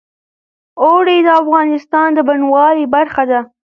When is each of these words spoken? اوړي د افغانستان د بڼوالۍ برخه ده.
اوړي 0.81 1.17
د 1.25 1.29
افغانستان 1.41 2.07
د 2.13 2.19
بڼوالۍ 2.27 2.85
برخه 2.95 3.23
ده. 3.31 3.39